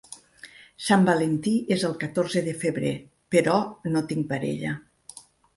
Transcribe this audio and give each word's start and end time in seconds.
Sant 0.85 1.03
Valentí 1.09 1.53
és 1.75 1.85
el 1.91 1.93
catorze 2.05 2.43
de 2.49 2.55
febrer, 2.63 2.95
però 3.37 3.61
no 3.93 4.03
tinc 4.13 4.29
parella. 4.33 4.77